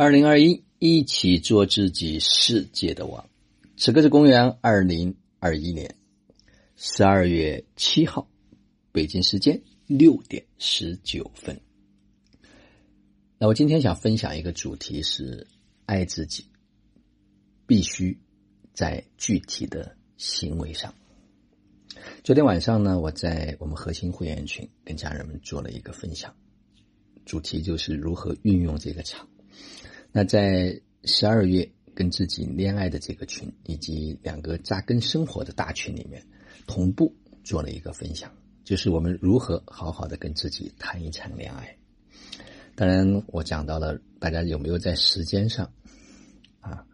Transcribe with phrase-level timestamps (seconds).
[0.00, 3.28] 二零二一，一起做自己世界的王。
[3.76, 5.94] 此刻是公元二零二一年
[6.74, 8.26] 十二月七号，
[8.92, 11.60] 北京时间六点十九分。
[13.36, 15.46] 那我今天想分享一个主题是
[15.84, 16.46] 爱自己，
[17.66, 18.18] 必须
[18.72, 20.94] 在具体的行为上。
[22.24, 26.34] 昨天晚上呢，我在我们核心会员群跟家人们做了一个分享，
[27.26, 29.28] 主题就是如何运用这个场。
[30.12, 36.24] 那在十二月跟自己恋爱的这个群，以及两个扎根生活的大群里面，
[36.66, 37.14] 同步
[37.44, 38.32] 做了一个分享，
[38.64, 41.76] 就是我们如何好好的跟自己谈一场恋爱。
[42.74, 45.70] 当然，我讲到了大家有没有在时间上
[46.60, 46.86] 啊，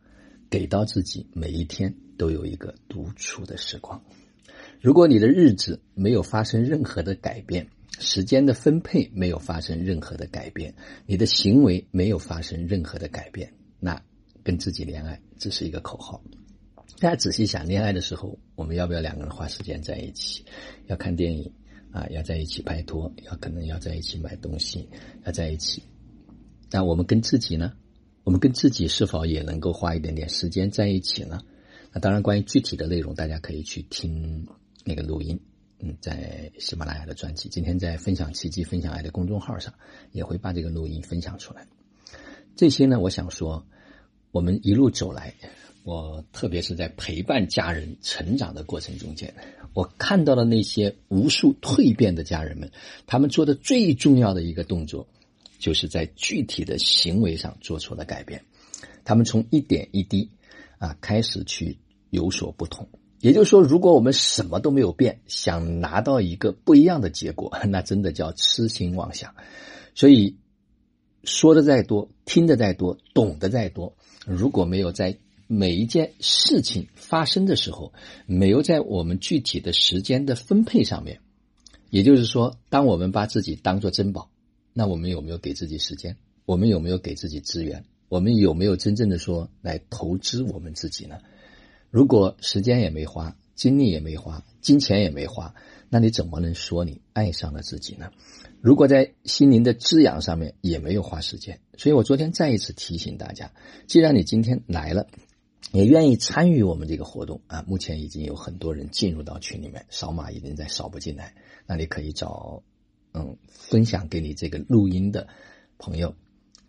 [0.51, 4.03] 给到自己每一天都有一个独处的时光。
[4.81, 10.75] 如果你的日子没有发生任何的改变，时间的分配没有发生任何的改变，
[11.07, 14.03] 你的行为没有发生任何的改变，那
[14.43, 16.23] 跟自己恋爱只是一个口号。
[16.99, 20.45] 大家仔细想，恋爱的时候，我们要不要两个人花时间在一起？
[20.87, 21.53] 要看电影
[21.91, 24.89] 啊，要在一起拍拖，要可能要在一起买东西，
[25.25, 25.83] 要在一起。
[26.71, 27.73] 那我们跟自己呢？
[28.25, 31.41] 我们跟自己是否也能够花一点点时间在一起呢？
[31.93, 34.47] 那当然，关于具体的内容，大家可以去听
[34.85, 35.39] 那个录音。
[36.01, 39.75] 在喜马拉雅的专辑，今天在分享奇迹、分享爱的公众号上，
[40.13, 41.67] 也会把这个录音分享出来。
[42.55, 43.67] 这些呢，我想说，
[44.31, 45.35] 我们一路走来，
[45.85, 49.35] 我特别是在陪伴家人成长的过程中间，
[49.75, 52.71] 我看到了那些无数蜕变的家人们，
[53.07, 55.07] 他们做的最重要的一个动作，
[55.59, 58.43] 就是在具体的行为上做出了改变。
[59.05, 60.31] 他们从一点一滴
[60.79, 61.79] 啊开始去
[62.11, 62.89] 有所不同。
[63.21, 69.35] 也就是说，如果我们什么都没有变，想拿到一个不一样的结果， 那真的叫痴心妄想。
[69.95, 70.37] 所以，
[71.25, 73.95] 说的再多，听的再多，懂得再多，
[74.27, 77.93] 如果没有在每一件事情发生的时候，
[78.27, 81.21] 没有在我们具体的时间的分配上面，
[81.91, 84.31] 也就是说，当我们把自己当做珍宝，
[84.73, 86.17] 那我们有没有给自己时间？
[86.45, 87.85] 我们有没有给自己资源？
[88.09, 91.17] 我们有没有真正的说来投资我们自己呢？
[91.91, 95.55] 如果时间也没花，精力也没花，金钱也没花，
[95.89, 98.11] 那你怎么能说你爱上了自己呢？
[98.61, 103.53] 如果在心灵的滋养上面也没有花时间，所以我昨天再一次提醒大家，
[103.87, 105.07] 既然你今天来了，
[105.73, 111.35] 也愿意参与我们这个活动啊，目前已经有很多人进入到群里面，扫码已经在扫不进来，
[111.67, 112.63] 那你可以找
[113.13, 115.29] 嗯分享给你这个录音的
[115.79, 116.15] 朋友、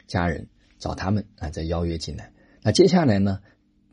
[0.05, 0.47] 家人，
[0.77, 2.31] 找他们啊再邀约进来。
[2.61, 3.41] 那接下来呢，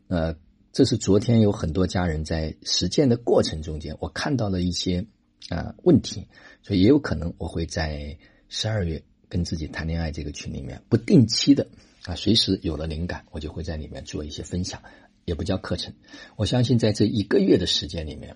[0.07, 0.37] 呃。
[0.75, 5.05] 这是昨天有很多家人在实践的过程中间，我看到了一些
[5.47, 6.27] 啊问题，
[6.61, 8.17] 所以也有可能我会在
[8.49, 11.65] 十二月跟自己谈恋爱这个群里面不定期的
[12.03, 14.83] 啊，随时有了灵感，我就会在里面做一些分享，
[15.23, 15.93] 也不叫课程。
[16.35, 18.35] 我相信在这一个月的时间里面，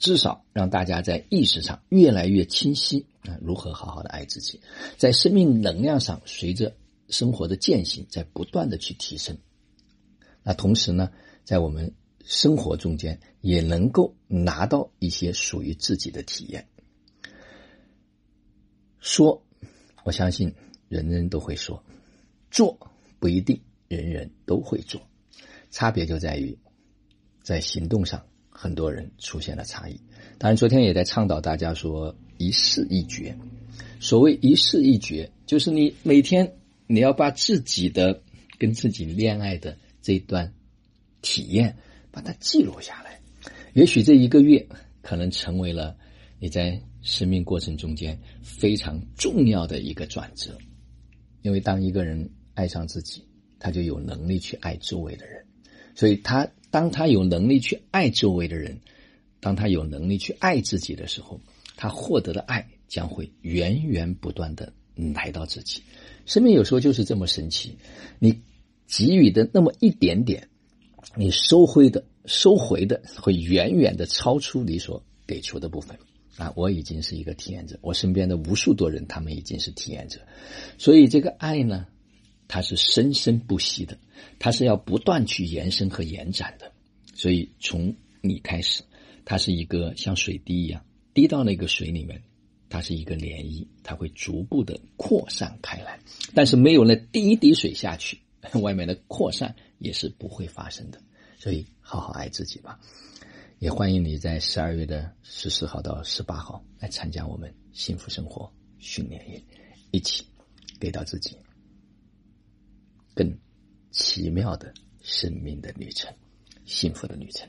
[0.00, 4.60] 至少让大家在意识上越来越清晰啊，如何好好的爱自己，
[4.96, 6.74] 在生命能量上随着
[7.10, 9.38] 生活的践行，在不断的去提升。
[10.42, 11.12] 那同时呢？
[11.44, 11.92] 在我们
[12.24, 16.66] 生活中间，也能够拿到一些属于自己的体验。
[19.00, 19.42] 说，
[20.04, 20.54] 我相信
[20.88, 21.82] 人人都会说；
[22.50, 22.78] 做，
[23.18, 25.00] 不一定人人都会做。
[25.70, 26.56] 差别就在于，
[27.42, 30.00] 在行动上，很多人出现了差异。
[30.38, 33.36] 当然，昨天也在倡导大家说一事一决。
[34.00, 36.56] 所谓一事一决，就是你每天
[36.86, 38.22] 你要把自己的
[38.58, 40.52] 跟自己恋爱的这段。
[41.22, 41.76] 体验，
[42.10, 43.20] 把它记录下来。
[43.72, 44.66] 也许这一个月
[45.00, 45.96] 可能成为了
[46.38, 50.58] 你在生命过程中间非常重要的一个转折。
[51.42, 53.24] 因为当一个人爱上自己，
[53.58, 55.44] 他就有能力去爱周围的人。
[55.94, 58.78] 所以他当他有能力去爱周围的人，
[59.40, 61.40] 当他有能力去爱自己的时候，
[61.76, 64.72] 他获得的爱将会源源不断的
[65.14, 65.82] 来到自己。
[66.26, 67.78] 生命有时候就是这么神奇，
[68.18, 68.42] 你
[68.86, 70.49] 给予的那么一点点。
[71.16, 75.98] 你收回的收回的会远远的超出你所给出的部分
[76.36, 76.52] 啊！
[76.56, 80.20] 我已经是一个体验者，我身边的无数多人，他们已经是体验者，
[80.78, 81.86] 所以这个爱呢，
[82.46, 83.98] 它是生生不息的，
[84.38, 86.72] 它是要不断去延伸和延展的。
[87.14, 88.82] 所以从你开始，
[89.24, 92.22] 它是一个像水滴一样滴到那个水里面，
[92.68, 95.98] 它是一个涟漪，它会逐步的扩散开来。
[96.34, 98.20] 但是没有那第一滴水下去，
[98.62, 99.56] 外面的扩散。
[99.80, 101.02] 也是不会发生的。
[101.36, 102.78] 所以好好爱自己吧。
[103.60, 109.42] 也欢迎你在十二月的十四号到十八号来参加我们幸福生活训练营
[109.90, 110.24] 一起
[110.78, 111.36] 给到自己
[113.14, 113.38] 更
[113.90, 114.72] 奇妙的
[115.02, 116.10] 生命的旅程
[116.64, 117.46] 幸福的旅程。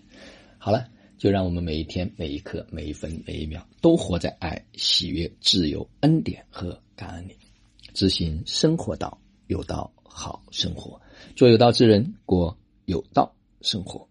[0.57, 7.37] 好了就让我们每一天每一刻每一分每一秒都活在爱喜悦自由恩典和感恩里。
[7.93, 9.17] 执行生活到
[9.47, 10.99] 有道好生活
[11.35, 12.55] 做有道之人过
[12.85, 14.10] 有道生活。